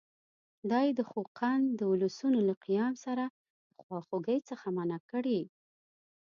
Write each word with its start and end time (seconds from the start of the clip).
دا 0.69 0.79
یې 0.87 0.91
د 0.99 1.01
خوقند 1.11 1.65
د 1.79 1.81
اولسونو 1.89 2.39
له 2.49 2.53
قیام 2.65 2.93
سره 3.05 3.25
د 3.71 3.73
خواخوږۍ 3.81 4.39
څخه 4.49 4.67
منع 4.77 4.99
کړي. 5.11 5.39